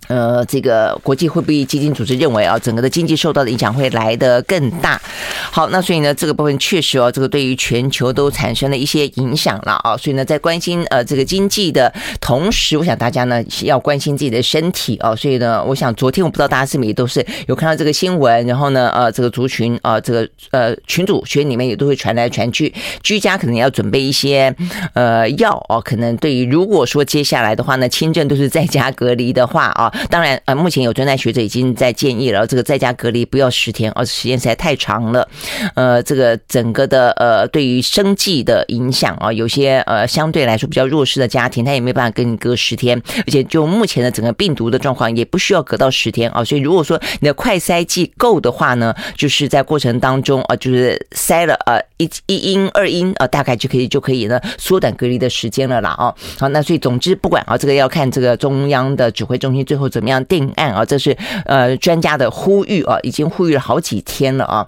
[0.08, 5.00] 呃，这个国际货币基金组织认为啊，整个的经济受到的影响会来得更大。
[5.50, 9.96] 好，那所以呢，这个部分确实哦，这个对于全球都产生了一些影响了啊。
[9.96, 15.16] 所以呢，在关心呃这个经济的同时，我想大家呢要关心自己的身体哦。
[15.16, 24.54] 所以呢，我想昨天我不知道大家是不是也都是有看到这个新闻，然后呢，呃，这个族群啊，这个呃群组群里面也都会传来传去，居家可能要准备一些
[24.94, 25.80] 呃药哦。
[25.80, 29.92] 可能对于如果说接下来的话呢，轻症都是在家隔离的话啊。
[30.10, 35.28] 当然，呃，目前有专家学者已经在建议了，这个在家隔离不要十天，而时间实在太长了。
[35.74, 43.00] 呃，这个整个的呃，对于生计的影响啊，有些呃相对来说比较弱势的家庭，他也没办法跟你隔十天。
[43.26, 46.44] 而且就目前的整个病毒的状况，也不需要隔到十天啊。
[46.44, 56.14] 所以如果说你的快筛剂够的话呢，就是在过程当中啊，就是筛了呃一一阴二阴啊，大概就可以就可以呢缩短隔离的时间了啦啊。
[56.38, 59.85] 好，那所以总之不管啊，这个要看这个中央的指挥中心最后。
[59.88, 60.84] 怎么样定案啊？
[60.84, 64.66] 这是呃专家的呼吁啊，已经呼吁了好几天了啊。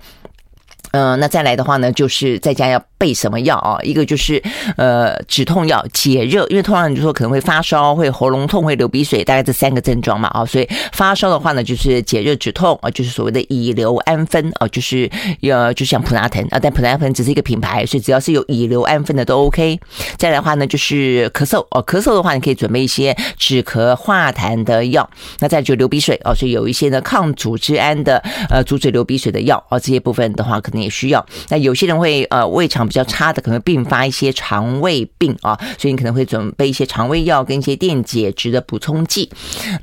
[0.93, 3.79] 嗯、那再来的话呢，就是在家要备什么药啊？
[3.83, 4.43] 一个就是
[4.77, 10.45] 呃止痛药、解热，因为通常你就说可能会发烧、会喉咙痛、会流鼻水，大概这三个症状嘛啊。
[10.45, 15.09] 所以发烧的话呢，就是解热止痛啊，就是所谓的乙硫胺酚啊，就是
[15.43, 19.79] 呃就像普拿疼啊，但普拿疼只是一个品牌，所以只要是有乙硫胺酚的都 OK。
[20.17, 25.09] 再来的话呢，就是咳嗽哦，咳嗽的话你可以准备一些止咳化痰的药。
[25.41, 30.79] 那再就流鼻水哦，所以有一些呢抗组织胺的呃阻止流鼻水的药啊，这些部分的话可能。
[30.79, 31.25] 也需要。
[31.49, 39.31] 那有些人会呃胃肠比较差的，可能并发一些肠胃病啊，所以你可能会准备一些肠胃药跟一些电解质的补充剂。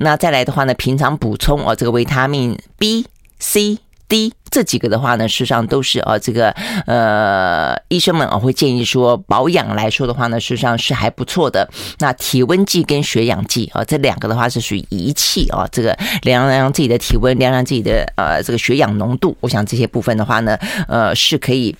[0.00, 3.06] 那再来的话呢，平常补充哦，这个维他命 B、
[3.38, 3.78] C。
[4.08, 6.50] D 这几个的话呢，事实上都是呃，这个
[6.86, 11.68] 呃，医生们啊会建议说，保养来说的话呢，事实上是还不错的。
[11.98, 19.36] 那体温计跟血氧计啊，这两个的话是属于仪器啊，这个量量自己的体温，量量自己的呃这个血氧浓度。
[19.40, 20.56] 我想这些部分的话呢，
[20.88, 21.74] 呃是可以。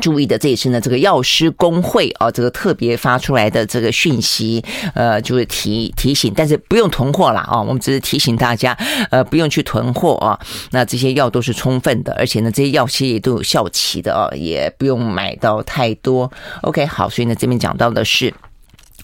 [0.00, 8.76] 注意的，这一次呢，这个药师工会啊，这个特别发出来的这个讯息，呃，就是提提醒，但是不用囤货了啊，我们只是提醒大家，
[9.10, 10.38] 呃，不用去囤货啊。
[10.70, 16.30] 那这些药都是充分的，而且呢，这些药其实也都有效期的啊，也不用买到太多。
[16.62, 18.32] OK，好，所以呢，这边讲到的是。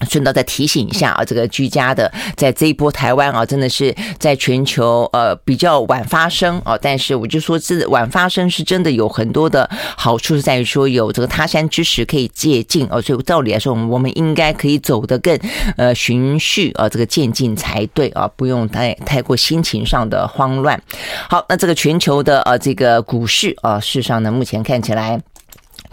[0.09, 15.39] 顺道再提醒一下啊，这个居家的在这一波台湾啊，真的是在全球呃比较晚发生啊，但是我就说这晚发生是真的有很多的好处，是在于说有这个他山之石可以借镜哦，所以照理来说，我们我们应该可以走得更
[15.77, 20.79] 呃循序啊，这个渐进才对啊，不用太太过心情上的慌乱。
[21.29, 25.21] 好，那这个全球的呃这个股市啊，事实上呢，目前看起来。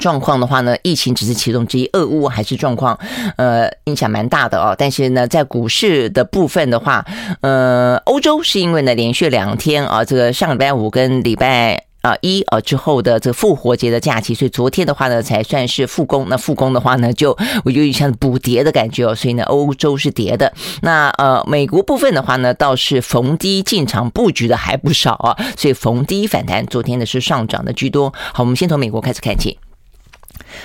[0.02, 2.98] 状况的话呢，疫情只是其中之一，俄乌还是状况，
[3.36, 4.74] 呃，影响蛮大的哦。
[4.76, 7.06] 但是呢，在股市的部分的话，
[7.40, 16.26] 呃，欧洲是因为呢连续两天啊，这个上礼拜五跟礼拜啊一啊之后的这个复活节的假期，所以昨天的话呢才算是复工。
[16.28, 17.30] 那复工的话呢，就
[17.64, 19.14] 我有点像补跌的感觉哦。
[19.14, 20.52] 所以呢，欧洲是跌的。
[20.82, 25.36] 那呃，美国部分的话呢，倒是逢低进场布局的还不少啊。
[25.56, 28.12] 所以逢低反弹，昨天的是上涨的居多。
[28.32, 29.56] 好，我们先从美国开始看起。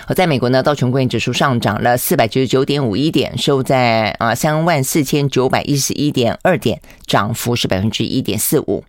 [0.08, 8.84] 而在美国呢，道琼工业指数上涨了四百九十九点五一点，收在啊三万四千九百一十一点二点，涨幅是百分之一点四五。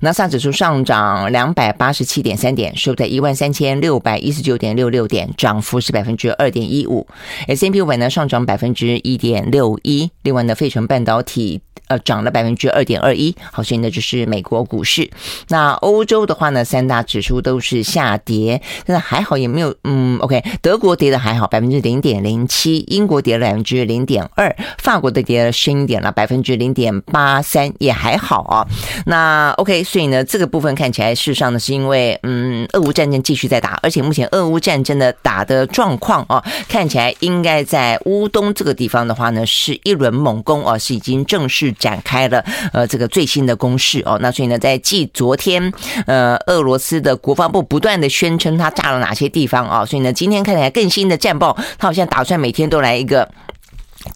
[0.00, 7.06] 纳斯达克指数上涨两百八十七点三点，收在一万三千六百一十九点六六点，涨幅是百分之二点一五。
[7.48, 10.10] S&P 五百呢上涨百分之一点六一。
[10.22, 13.34] 另外呢，费城半导体呃涨了百分之二点二一。
[13.52, 15.10] 好，所以呢就是美国股市。
[15.48, 20.41] 那欧洲的话呢，三大指数都是下跌，但是还好也没有嗯 OK。
[20.60, 28.66] 德国跌的还好，百分之零点零七；英国跌了百分之零点二；法国的跌了深一点了，百分之零点八三，也还好啊。
[29.06, 44.18] 那 OK，所以呢，这个部分看起来事实上呢，是因为嗯，俄乌战争继续在打，而且目前俄乌战争的打的状况啊，看起来应该在乌东这个地方的话呢，是一轮猛攻啊，是已经正式展开了呃这个最新的攻势哦。
[44.20, 45.72] 那所以呢，在继昨天
[46.06, 50.42] 呃俄罗斯的国防部不断的宣称他炸了哪些地方啊，所以呢，今今天。
[50.42, 53.28] 看起来更新的战报，他好像打算每天都来一个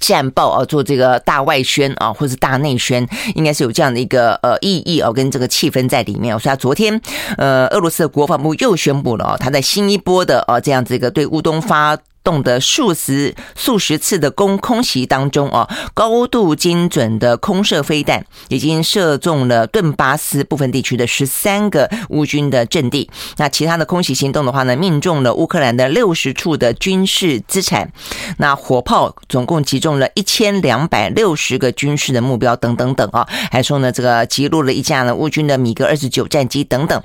[0.00, 6.36] 战报啊，做这个大外宣啊，或是大内宣，应该是有这样的一个呃意义哦，跟这个气氛在里面。
[6.38, 7.00] 所以，他昨天
[7.36, 11.96] 呃，俄罗斯的国防部又宣布了，他在新一波的啊这样子一个对乌东发。
[12.26, 23.08] 动的数十数十次的攻空袭当中啊，高度精准的空射飞弹已经射中了顿巴斯部分地区的十三个乌军的阵地。
[23.36, 27.92] 那其他的空袭行动的话呢，命中了乌克兰的六十处的军事资产。
[28.38, 37.00] 那火炮总共击中了一千两百六十个军事的目标等等等啊，还说呢这个击落了一架呢乌军的米格二十九战机等等。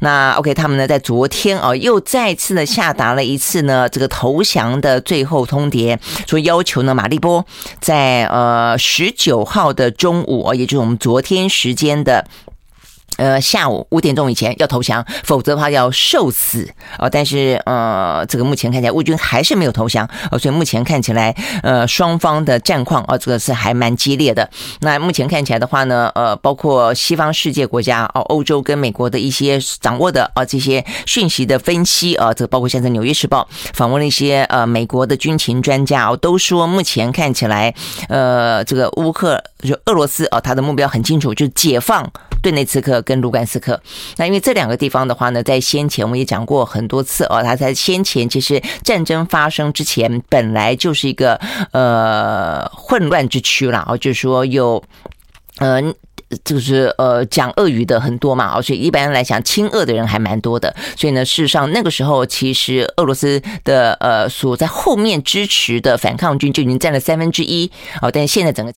[0.00, 4.63] 那 OK，他们呢在昨天啊又再次的下达了一次呢这个投降。
[4.80, 7.44] 的最后通牒说，要求呢，马利波
[7.80, 12.24] 在呃十九号的中午，也就是我们昨天时间的。
[13.16, 17.08] 呃，下午五点钟以前要投降，否则的话要受死哦。
[17.08, 24.50] 但是呃，这个目前看起来乌军还是没有投降哦，所以目前看起来呃双方的战况啊，这个是还蛮激烈的。
[24.80, 37.72] 那目前看起来的话呢，呃，包括西方世界国家哦，欧洲跟美国的一些掌握的啊这些讯息的分析啊，这个包括现在《纽约时报》访问了一些呃美国的军情专家哦，都说目前看起来
[38.08, 42.10] 呃这个乌克就俄罗斯啊，他的目标很清楚，就解放
[42.42, 43.03] 顿内茨克。
[43.04, 43.80] 跟卢甘斯克，
[44.16, 51.38] 那因为这两个地方的话呢，在先前我们也讲过很多次哦，他在先前其实战争发生之前，本来就是一个
[51.70, 53.86] 呃混乱之区啦。
[53.88, 54.82] 哦，就是说有
[55.58, 55.80] 呃
[56.44, 67.70] 就是呃讲俄语的很多嘛，所以一般来讲亲俄的人还蛮多的，所以呢，事实上那个时候其实俄罗斯的呃所在后面支持的反抗军就已经占了三分之一
[68.02, 68.72] 哦，但是现在整个。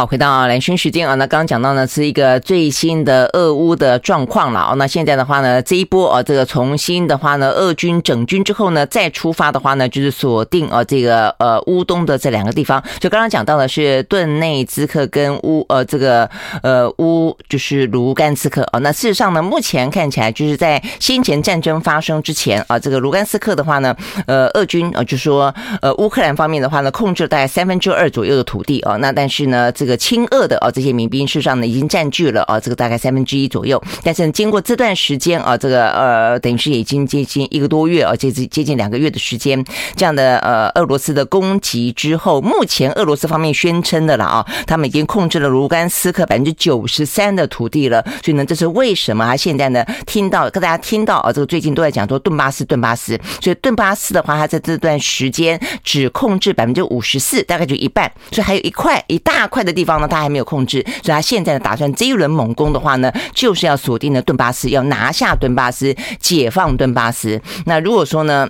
[0.00, 4.74] 好，回到蓝轩时间啊，那刚刚讲到呢是一个最新的俄乌的状况了哦。
[4.76, 12.82] 那现在的话呢，这一波啊，这个重新的话呢，俄军整军之后呢，再出发的话呢，就是锁定啊这个呃乌东的这两个地方。
[12.98, 16.30] 就刚刚讲到的是顿内兹克跟乌呃这个
[16.62, 18.78] 呃乌就是卢甘斯克啊。
[18.78, 23.94] 那事实上呢，目前看起来就是在先前战争发生之前啊，这个卢甘斯克的话呢，
[24.26, 28.96] 呃，俄军啊就说呃乌克兰方面的话呢，控制了大概三分之二左右的土地啊。
[28.96, 33.82] 那但是呢，这个个亲俄的啊，这些民兵事实上呢，已经占据了啊，这个大概三分之一左右。
[34.02, 39.62] 但是经过这段时间啊，这个呃，等于是已经接近一个多月啊，接近接近两个月的时间，
[39.96, 48.02] 这样的呃，俄罗斯的攻击之后，目前俄罗斯方面宣称的了啊，他们已经控制了卢甘斯克百分之九十三的土地了。
[48.22, 53.18] 所以呢，这是为什么他现在呢，听到跟大家听到啊，这个最近都在讲说顿巴斯，顿巴斯。
[53.40, 60.06] 所以顿巴斯的话，他在这段时间只控制百分之五十四，大概就一半，所以还有一块一大块的地方呢。
[60.10, 67.40] 他还没有控制，所以他现在呢，打算这一轮猛攻的话呢，就是要锁定了顿巴斯，要拿下顿巴斯，解放顿巴斯。
[67.64, 68.48] 那如果说呢，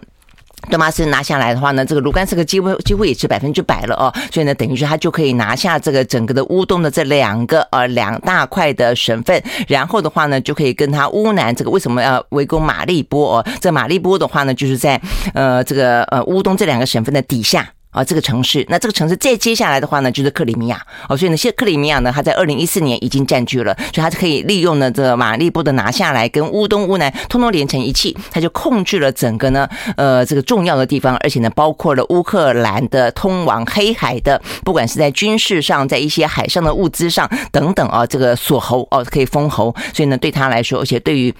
[0.71, 13.47] 顿巴斯拿下来的话呢，这个卢甘斯克几乎几乎也是百分之百了哦，所以呢，等于说他就可以拿下这个整个的乌东的这两个呃两大块的省份，然后的话呢，就可以跟他乌南这个为什么要围攻马利波哦？
[13.61, 14.99] 这马利波的话呢，就是在
[15.35, 17.71] 呃这个呃乌东这两个省份的底下。
[17.91, 20.81] 啊，这个城市，那这个城市再接下来的话呢，就是克里米亚。
[21.09, 41.35] 哦，所以呢，现在克里米亚呢，它在二零一四年已经占据了，所以它是可以利用呢这个马利波的拿下来，跟乌东、乌南通通连成一气，它就控制了整个呢呃这个重要的地方，而且呢，包括了乌克兰的通往黑海的，不管是在军事上，在一些海上的物资上等等啊，这个锁喉哦，可以封喉，所以呢，对他来说，而且对于。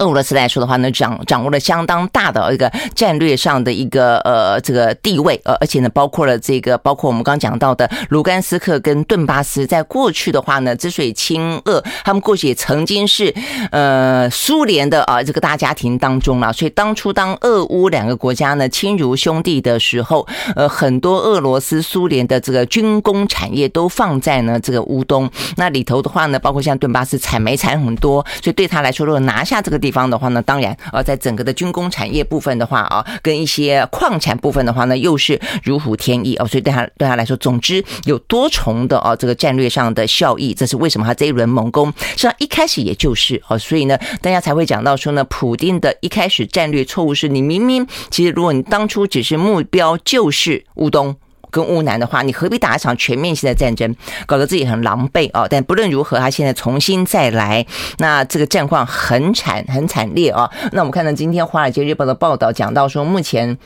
[0.00, 13.32] 俄罗斯来说的话呢，掌掌握了相当大的一个战略上的一个呃这个地位，呃，而且呢，包括了这个，包括我们刚刚讲到的卢甘斯克跟顿巴斯，在过去的话呢，之所以亲俄，他们过去也曾经是
[13.70, 20.26] 呃苏联的啊这个大家庭当中了，所以当初当俄乌两个国家呢亲如兄弟的时候，
[20.56, 29.83] 呃，很多俄罗斯苏联的这个军工产业都放在呢这个乌东，那里头的话呢，包括像顿巴斯产煤产很多，所以对他来说，如果拿下这个。
[29.84, 51.14] 地方的话呢，当然呃，在整个的军工产业部分的话啊，跟一些矿产部分的话呢，又是如虎添翼哦，所以对他对他来说，总之有多重的啊这个战略上的效益，这是为什么他这一轮猛攻，实际上一开始也就是哦，所以呢，大家才会讲到说呢，普丁的一开始战略错误是你明明其实如果你当初只是目标就是乌东。
[51.54, 53.94] 跟乌南的话，你何必打一场全面性的战争，
[54.26, 55.46] 搞得自己很狼狈啊？
[55.48, 57.64] 但不论如何，他现在重新再来，
[57.98, 60.50] 那这个战况很惨很惨烈啊！
[60.72, 63.56] 那我们看到今天《华尔街日报》的报道，讲到说目前。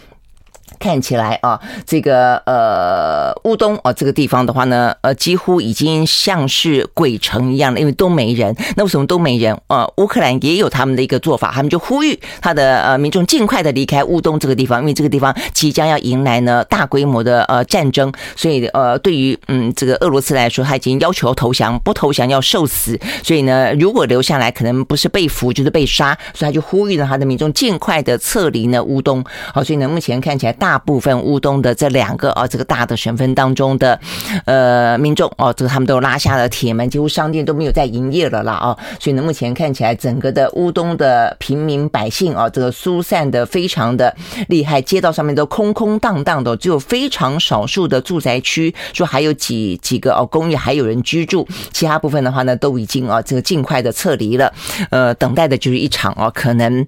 [0.79, 8.55] 看起来啊，这个呃乌东啊这个地方的话呢，呃几乎已经像是鬼城一样了，因为都没人。
[8.76, 9.59] 那为什么都没人？
[9.66, 18.12] 呃，乌克兰也有他们的一个做法，他们就呼吁他的呃民众尽快的离开乌东这个地方，因为这个地方即将要迎来呢大规模的呃战争。
[18.37, 22.99] 所以呃，对于嗯这个俄罗斯来说，他已经要求投降，不投降要受死。
[23.24, 26.16] 所以呢，如果留下来，可能不是被俘就是被杀。
[26.35, 29.24] 所以他就呼吁呢他的民众尽快的撤离呢乌东。
[29.53, 30.68] 好，所以呢，目前看起来大。
[30.69, 33.99] 大部分乌东的这两个啊，这个大的省份当中的
[34.45, 44.14] 呃民众哦，这个他们都拉下了铁门，几乎商店都没有在营业了啦啊，所以呢，目前看起来整个的乌东的平民百姓啊，这个疏散的非常的
[44.49, 54.53] 厉害，街道上面都空空荡荡的，只有非常少数的住宅区说还有几几个哦公寓还有人居住，其他部分的话呢，都已经啊这个尽快的撤离了，
[54.91, 56.87] 呃，等待的就是一场哦可能。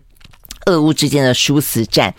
[0.70, 2.14] 俄乌之间的殊死战，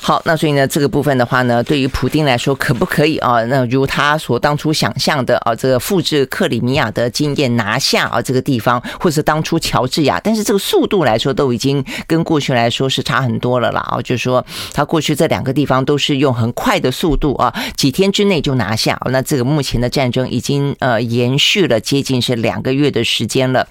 [0.00, 3.42] 好，那所以呢，这个部分的话呢，对于普丁来说，可不可以啊？
[3.44, 19.00] 那如他所当初想象的啊，这个复制克里米亚的经验，拿下啊这个地方，或是当初乔治亚，但是这个速度来说，都已经跟过去来说是差很多了啦啊，就是说他过去这两个地方都是用很快的速度啊，几天之内就拿下。
[19.10, 23.66] 那这个目前的战争已经呃延续了接近是两个月的时间了。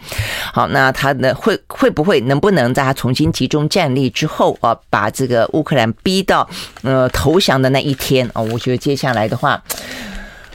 [0.53, 4.12] 好，那他呢会会不会能不能在他重新集中战力？
[4.13, 6.47] 之后啊，把这个乌克兰逼到
[6.83, 9.61] 呃投降的那一天啊，我觉得接下来的话，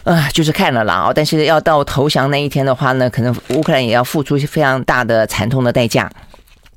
[0.04, 1.12] 啊，就是看了啦啊。
[1.14, 6.10] 但是要到投降那一天的话呢，可能乌克兰也要付出非常大的惨痛的代价。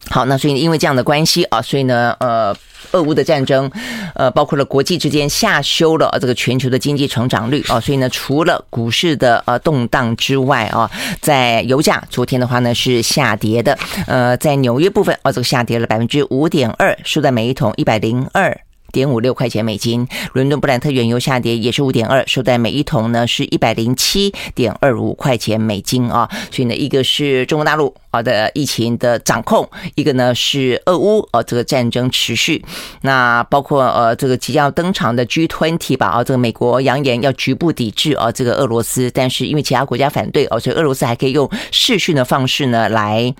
[0.09, 2.53] 好，那所以因为这样的关系啊，所以呢，呃。
[2.91, 3.69] 俄乌的战争，
[4.15, 10.89] 呃，包括了国际之间下修了这个全球的经济成长率啊，所以呢，除了股市的呃动荡之外啊，
[11.21, 13.77] 在油价昨天的话呢是下跌的，
[14.07, 18.59] 呃，在纽约部分啊，这个下跌了百分之五点二，收在每一桶一百零二
[18.91, 20.07] 点五六块钱美金。
[20.33, 26.29] 伦敦布兰特原油下跌也是五点二，收在每一桶呢是一百零七点二五块钱美金啊。
[26.51, 32.63] 所以呢，一个是中国大陆啊的疫情的掌控，一个呢是俄乌啊这个战争持续。
[33.01, 43.33] 那包括呃这个即将登场的 G20 吧啊，这个美国扬言要局部抵制啊这个俄罗斯，但是因为其他国家反对哦，所以俄罗斯还可以用视讯的方式呢来。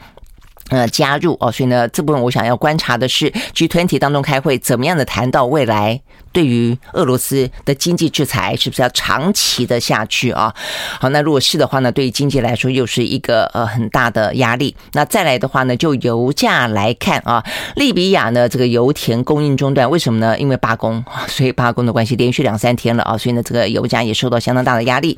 [0.72, 6.02] 呃，加入哦，所以呢，这部分我想要观察的是，G20 当中开会怎么样的谈到未来。
[6.32, 10.54] 对于俄罗斯的经济制裁是不是要长期的下去啊？
[11.00, 14.76] 好，那如果是的话呢，对于经济来说又是一个呃很大的压力。
[14.94, 17.44] 那再来的话呢，就油价来看啊，
[17.76, 20.38] 利比亚呢这个油田供应中断，为什么呢？
[20.40, 25.18] 因为罢工，所以罢工的关系连续两三天了啊，所以呢这个油价也受到相当大的压力。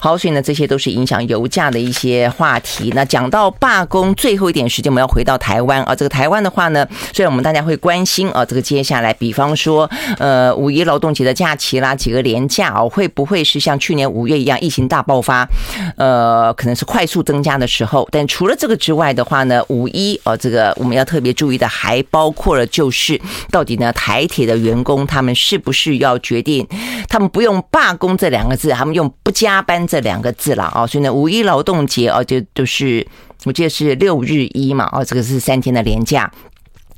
[0.00, 2.90] 好，所以呢这些都是影响油价的一些话题。
[2.96, 4.88] 那讲到罢工，最后一点时间。
[4.88, 9.86] 我们要回到台湾啊，这个台湾的话呢，虽然我们大家会关心啊，这个接下来，比方说，
[10.18, 15.48] 呃，五一劳动节的假期啦，几个连假啊，会不会是像去年五月一样疫情大爆发？
[15.96, 18.08] 呃，可能是快速增加的时候。
[18.10, 23.20] 但除了这个之外的话呢，五一啊，这个我们要特别注意的，还包括了就是
[23.50, 26.66] 到底呢，台铁的员工他们是不是要决定，
[27.08, 30.86] 他们不用罢工这两个字，他们用不加班这两个字了啊？
[30.86, 33.06] 所以呢，五一劳动节啊，就都是。
[33.44, 36.28] 我记得是六日一嘛，哦，这个是三天的连假，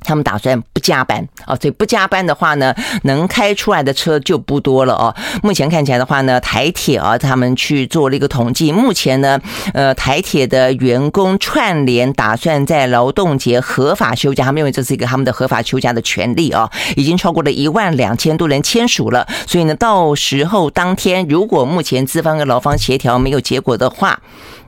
[0.01, 2.73] 他们打算不加班啊，所以不加班的话呢，
[3.03, 5.15] 能开出来的车就不多了哦。
[5.43, 9.39] 目前看起来的话呢，台铁啊，他们去做了一个统计，目前呢，
[9.73, 24.19] 呃，台铁的员工串联打算在劳动节合法休假，他们认为这是一个他们的合法休假的权利啊，已经超过了一万两千多人签署了，所以呢，到时候当天如果目前资方跟劳方协调没有结果的话。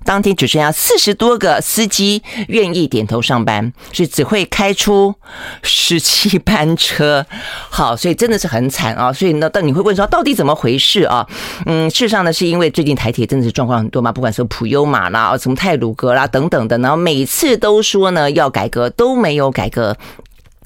[0.04, 5.16] 当天只剩下四十多个司机愿意点头上班，所以只会开出
[5.62, 7.26] 十七班车。
[7.70, 9.12] 好，所以真的是很惨啊！
[9.12, 11.26] 所以呢，但你会问说，到底怎么回事啊？
[11.66, 19.96] 嗯，事实上呢，是因为最近台铁真的是状况很多嘛，不管是普悠玛啦、什么泰鲁格啦等等的，然后每次都说呢要改革，都没有改革。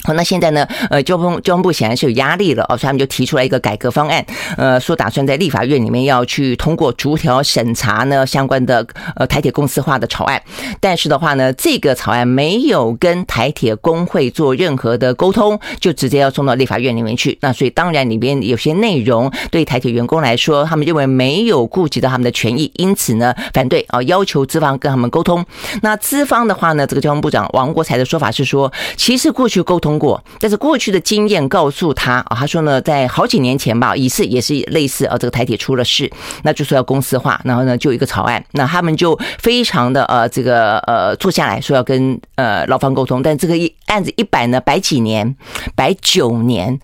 [0.07, 0.65] 好，那现在呢？
[0.89, 8.87] 呃，交通交通部显然是有压力了哦，所以他们就提出来一个改革方案，呃，说打算在立法院里面要去通过逐条审查呢相关的
[9.17, 10.41] 呃台铁公司化的草案。
[10.79, 17.37] 但是的话呢，这个草案没有跟台铁工会做任何的沟通，就直接要送到立法院里面去。
[17.41, 25.45] 那所以当然里边有些内容对台铁员工来说，他们认为没有顾及到他们的权益，因此呢反对啊，要求资方跟他们沟通。
[25.81, 29.96] 那资方的话呢，这个交通部长王国材的说法是说，其实过去沟通。
[29.97, 36.09] 过，但是过去的经验告诉他啊，他说呢，在好几年前吧，一次也是类似啊，这个台铁出了事，
[36.43, 45.35] 那就说要公司化，然后呢就一个草案，那他们就非常的呃这个呃坐下来说要跟呃劳方沟通，但这个一案子一摆呢摆几年，
[45.75, 46.79] 摆九年，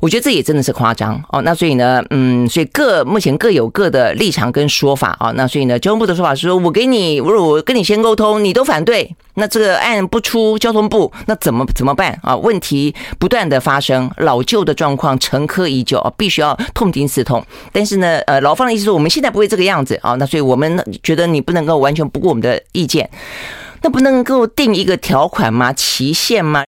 [0.00, 1.42] 我觉得这也真的是夸张哦。
[1.42, 5.32] 那所以呢，嗯，所以各目前各有各的立场跟说法啊。
[5.32, 9.14] 那所以呢，交通部的说法是说，我给你，我我跟你先沟通，你都反对。
[9.34, 12.36] 那这个案不出交通部，那怎么怎么办啊？
[12.36, 17.42] 问题不断的发生，老旧的状况陈疴已久，必须要痛定思痛。
[17.72, 23.08] 但是呢，呃，劳方的意思说，我们现在不会这个样子啊，那所以我们觉得你不能够完全不顾我们的意见，
[23.82, 25.72] 那不能够定一个条款吗？
[25.72, 26.64] 期限吗？